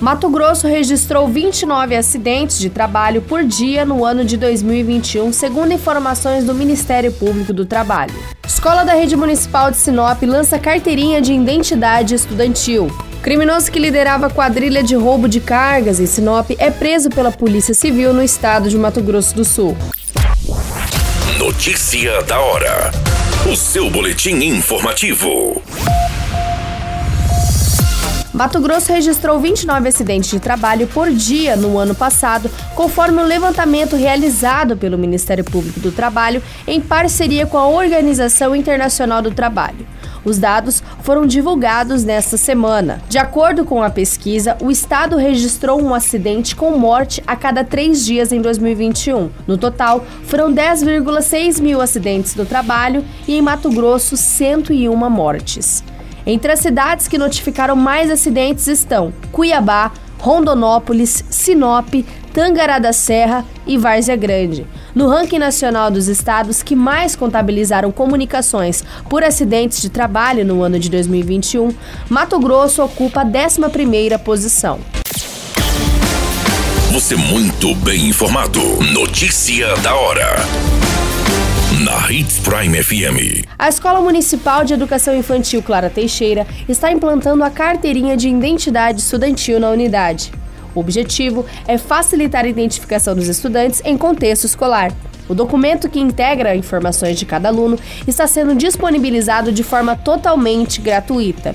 Mato 0.00 0.30
Grosso 0.30 0.66
registrou 0.66 1.28
29 1.28 1.94
acidentes 1.94 2.58
de 2.58 2.70
trabalho 2.70 3.20
por 3.20 3.44
dia 3.44 3.84
no 3.84 4.02
ano 4.02 4.24
de 4.24 4.38
2021, 4.38 5.30
segundo 5.30 5.74
informações 5.74 6.42
do 6.42 6.54
Ministério 6.54 7.12
Público 7.12 7.52
do 7.52 7.66
Trabalho. 7.66 8.14
Escola 8.46 8.82
da 8.82 8.94
Rede 8.94 9.14
Municipal 9.14 9.70
de 9.70 9.76
Sinop 9.76 10.22
lança 10.22 10.58
carteirinha 10.58 11.20
de 11.20 11.34
identidade 11.34 12.14
estudantil. 12.14 12.90
Criminoso 13.22 13.70
que 13.70 13.78
liderava 13.78 14.30
quadrilha 14.30 14.82
de 14.82 14.94
roubo 14.94 15.28
de 15.28 15.38
cargas 15.38 16.00
em 16.00 16.06
Sinop 16.06 16.50
é 16.58 16.70
preso 16.70 17.10
pela 17.10 17.30
Polícia 17.30 17.74
Civil 17.74 18.14
no 18.14 18.22
estado 18.22 18.70
de 18.70 18.78
Mato 18.78 19.02
Grosso 19.02 19.34
do 19.36 19.44
Sul. 19.44 19.76
Notícia 21.38 22.22
da 22.22 22.40
hora. 22.40 22.90
O 23.50 23.54
seu 23.54 23.90
boletim 23.90 24.36
informativo. 24.44 25.60
Mato 28.40 28.58
Grosso 28.58 28.90
registrou 28.90 29.38
29 29.38 29.86
acidentes 29.86 30.30
de 30.30 30.40
trabalho 30.40 30.86
por 30.86 31.10
dia 31.10 31.56
no 31.56 31.76
ano 31.76 31.94
passado, 31.94 32.50
conforme 32.74 33.20
o 33.20 33.26
levantamento 33.26 33.96
realizado 33.96 34.78
pelo 34.78 34.96
Ministério 34.96 35.44
Público 35.44 35.78
do 35.78 35.92
Trabalho 35.92 36.42
em 36.66 36.80
parceria 36.80 37.44
com 37.44 37.58
a 37.58 37.68
Organização 37.68 38.56
Internacional 38.56 39.20
do 39.20 39.30
Trabalho. 39.30 39.86
Os 40.24 40.38
dados 40.38 40.82
foram 41.02 41.26
divulgados 41.26 42.02
nesta 42.02 42.38
semana. 42.38 43.02
De 43.10 43.18
acordo 43.18 43.62
com 43.62 43.82
a 43.82 43.90
pesquisa, 43.90 44.56
o 44.62 44.70
estado 44.70 45.18
registrou 45.18 45.78
um 45.78 45.94
acidente 45.94 46.56
com 46.56 46.70
morte 46.78 47.22
a 47.26 47.36
cada 47.36 47.62
três 47.62 48.06
dias 48.06 48.32
em 48.32 48.40
2021. 48.40 49.28
No 49.46 49.58
total, 49.58 50.02
foram 50.24 50.50
10,6 50.50 51.60
mil 51.60 51.78
acidentes 51.78 52.32
do 52.32 52.46
trabalho 52.46 53.04
e 53.28 53.36
em 53.36 53.42
Mato 53.42 53.68
Grosso, 53.68 54.16
101 54.16 54.96
mortes. 55.10 55.84
Entre 56.26 56.52
as 56.52 56.60
cidades 56.60 57.08
que 57.08 57.18
notificaram 57.18 57.74
mais 57.74 58.10
acidentes 58.10 58.66
estão 58.66 59.12
Cuiabá, 59.32 59.92
Rondonópolis, 60.18 61.24
Sinop, 61.30 61.94
Tangará 62.32 62.78
da 62.78 62.92
Serra 62.92 63.44
e 63.66 63.76
Várzea 63.78 64.16
Grande. 64.16 64.66
No 64.94 65.08
ranking 65.08 65.38
nacional 65.38 65.90
dos 65.90 66.08
estados 66.08 66.62
que 66.62 66.76
mais 66.76 67.16
contabilizaram 67.16 67.90
comunicações 67.90 68.84
por 69.08 69.24
acidentes 69.24 69.80
de 69.80 69.88
trabalho 69.88 70.44
no 70.44 70.62
ano 70.62 70.78
de 70.78 70.90
2021, 70.90 71.74
Mato 72.08 72.38
Grosso 72.38 72.82
ocupa 72.82 73.22
a 73.22 73.24
11ª 73.24 74.18
posição. 74.18 74.78
Você 76.92 77.16
muito 77.16 77.74
bem 77.76 78.08
informado. 78.08 78.60
Notícia 78.92 79.74
da 79.76 79.94
hora 79.94 80.79
na 81.78 82.10
Hits 82.10 82.40
Prime 82.40 82.82
FM. 82.82 83.46
A 83.56 83.68
Escola 83.68 84.00
Municipal 84.00 84.64
de 84.64 84.74
Educação 84.74 85.14
Infantil 85.14 85.62
Clara 85.62 85.88
Teixeira 85.88 86.46
está 86.68 86.90
implantando 86.90 87.44
a 87.44 87.50
carteirinha 87.50 88.16
de 88.16 88.28
identidade 88.28 89.00
estudantil 89.00 89.60
na 89.60 89.70
unidade. 89.70 90.32
O 90.74 90.80
objetivo 90.80 91.46
é 91.66 91.78
facilitar 91.78 92.44
a 92.44 92.48
identificação 92.48 93.14
dos 93.14 93.28
estudantes 93.28 93.80
em 93.84 93.96
contexto 93.96 94.44
escolar. 94.44 94.92
O 95.28 95.34
documento 95.34 95.88
que 95.88 96.00
integra 96.00 96.56
informações 96.56 97.16
de 97.16 97.24
cada 97.24 97.48
aluno 97.48 97.78
está 98.06 98.26
sendo 98.26 98.54
disponibilizado 98.54 99.52
de 99.52 99.62
forma 99.62 99.96
totalmente 99.96 100.80
gratuita. 100.80 101.54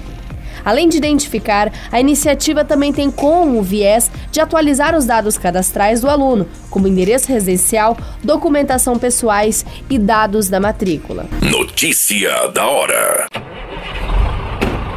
Além 0.65 0.89
de 0.89 0.97
identificar, 0.97 1.71
a 1.91 1.99
iniciativa 1.99 2.65
também 2.65 2.91
tem 2.91 3.11
como 3.11 3.61
viés 3.61 4.09
de 4.31 4.41
atualizar 4.41 4.95
os 4.95 5.05
dados 5.05 5.37
cadastrais 5.37 6.01
do 6.01 6.09
aluno, 6.09 6.47
como 6.69 6.87
endereço 6.87 7.31
residencial, 7.31 7.95
documentação 8.23 8.97
pessoais 8.97 9.63
e 9.89 9.99
dados 9.99 10.49
da 10.49 10.59
matrícula. 10.59 11.27
Notícia 11.41 12.47
da 12.47 12.65
hora. 12.65 13.27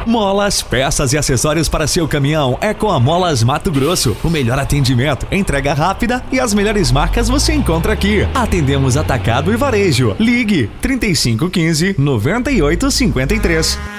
Molas, 0.09 0.63
peças 0.63 1.13
e 1.13 1.17
acessórios 1.19 1.69
para 1.69 1.85
seu 1.85 2.07
caminhão 2.07 2.57
é 2.61 2.73
com 2.73 2.89
a 2.89 2.99
Molas 2.99 3.43
Mato 3.43 3.71
Grosso. 3.71 4.17
O 4.23 4.29
melhor 4.29 4.57
atendimento, 4.57 5.27
entrega 5.31 5.73
rápida 5.73 6.23
e 6.31 6.39
as 6.39 6.51
melhores 6.51 6.91
marcas 6.91 7.29
você 7.29 7.53
encontra 7.53 7.93
aqui. 7.93 8.27
Atendemos 8.33 8.97
atacado 8.97 9.53
e 9.53 9.55
varejo. 9.55 10.15
Ligue 10.19 10.67
3515 10.81 11.95
9853. 11.99 13.98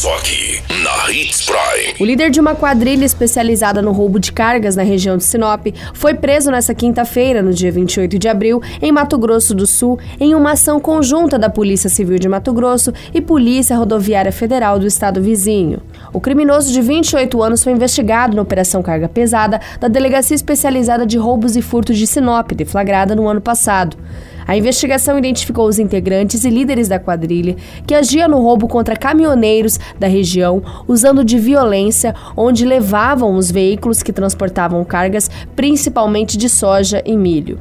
Só 0.00 0.16
aqui, 0.16 0.62
na 0.82 1.12
Hits 1.12 1.44
Prime. 1.44 1.94
O 2.00 2.06
líder 2.06 2.30
de 2.30 2.40
uma 2.40 2.54
quadrilha 2.54 3.04
especializada 3.04 3.82
no 3.82 3.92
roubo 3.92 4.18
de 4.18 4.32
cargas 4.32 4.74
na 4.74 4.82
região 4.82 5.18
de 5.18 5.24
Sinop 5.24 5.66
foi 5.92 6.14
preso 6.14 6.50
nesta 6.50 6.74
quinta-feira, 6.74 7.42
no 7.42 7.52
dia 7.52 7.70
28 7.70 8.18
de 8.18 8.26
abril, 8.26 8.62
em 8.80 8.90
Mato 8.90 9.18
Grosso 9.18 9.54
do 9.54 9.66
Sul, 9.66 9.98
em 10.18 10.34
uma 10.34 10.52
ação 10.52 10.80
conjunta 10.80 11.38
da 11.38 11.50
Polícia 11.50 11.90
Civil 11.90 12.18
de 12.18 12.30
Mato 12.30 12.50
Grosso 12.54 12.94
e 13.12 13.20
Polícia 13.20 13.76
Rodoviária 13.76 14.32
Federal 14.32 14.78
do 14.78 14.86
estado 14.86 15.20
vizinho. 15.20 15.82
O 16.14 16.18
criminoso 16.18 16.72
de 16.72 16.80
28 16.80 17.42
anos 17.42 17.62
foi 17.62 17.74
investigado 17.74 18.34
na 18.34 18.40
Operação 18.40 18.82
Carga 18.82 19.06
Pesada 19.06 19.60
da 19.78 19.86
Delegacia 19.86 20.34
Especializada 20.34 21.04
de 21.04 21.18
Roubos 21.18 21.56
e 21.56 21.60
Furtos 21.60 21.98
de 21.98 22.06
Sinop, 22.06 22.52
deflagrada 22.52 23.14
no 23.14 23.28
ano 23.28 23.42
passado. 23.42 23.98
A 24.50 24.56
investigação 24.56 25.16
identificou 25.16 25.68
os 25.68 25.78
integrantes 25.78 26.42
e 26.44 26.50
líderes 26.50 26.88
da 26.88 26.98
quadrilha 26.98 27.54
que 27.86 27.94
agia 27.94 28.26
no 28.26 28.42
roubo 28.42 28.66
contra 28.66 28.96
caminhoneiros 28.96 29.78
da 29.96 30.08
região, 30.08 30.60
usando 30.88 31.22
de 31.22 31.38
violência, 31.38 32.16
onde 32.36 32.64
levavam 32.64 33.36
os 33.36 33.48
veículos 33.48 34.02
que 34.02 34.12
transportavam 34.12 34.84
cargas, 34.84 35.30
principalmente 35.54 36.36
de 36.36 36.48
soja 36.48 37.00
e 37.06 37.16
milho. 37.16 37.60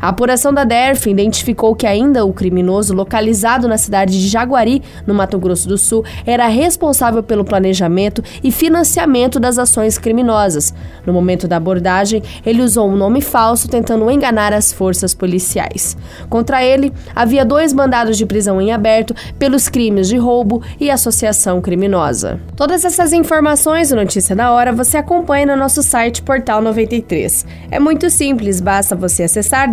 A 0.00 0.08
apuração 0.08 0.52
da 0.52 0.64
DERF 0.64 1.08
identificou 1.08 1.74
que 1.74 1.86
ainda 1.86 2.24
o 2.24 2.32
criminoso, 2.32 2.94
localizado 2.94 3.68
na 3.68 3.78
cidade 3.78 4.20
de 4.20 4.28
Jaguari, 4.28 4.82
no 5.06 5.14
Mato 5.14 5.38
Grosso 5.38 5.68
do 5.68 5.78
Sul, 5.78 6.04
era 6.24 6.46
responsável 6.46 7.22
pelo 7.22 7.44
planejamento 7.44 8.22
e 8.42 8.50
financiamento 8.50 9.40
das 9.40 9.58
ações 9.58 9.98
criminosas. 9.98 10.74
No 11.04 11.12
momento 11.12 11.48
da 11.48 11.56
abordagem, 11.56 12.22
ele 12.44 12.62
usou 12.62 12.88
um 12.88 12.96
nome 12.96 13.20
falso 13.20 13.68
tentando 13.68 14.10
enganar 14.10 14.52
as 14.52 14.72
forças 14.72 15.14
policiais. 15.14 15.96
Contra 16.28 16.64
ele, 16.64 16.92
havia 17.14 17.44
dois 17.44 17.72
mandados 17.72 18.16
de 18.16 18.26
prisão 18.26 18.60
em 18.60 18.72
aberto 18.72 19.14
pelos 19.38 19.68
crimes 19.68 20.08
de 20.08 20.16
roubo 20.16 20.62
e 20.78 20.90
associação 20.90 21.60
criminosa. 21.60 22.40
Todas 22.56 22.84
essas 22.84 23.12
informações 23.12 23.90
e 23.90 23.94
notícia 23.94 24.34
da 24.34 24.50
hora 24.50 24.72
você 24.72 24.96
acompanha 24.96 25.46
no 25.46 25.56
nosso 25.56 25.82
site 25.82 26.22
Portal 26.22 26.60
93. 26.60 27.46
É 27.70 27.78
muito 27.78 28.10
simples, 28.10 28.60
basta 28.60 28.96
você 28.96 29.24
acessar 29.24 29.72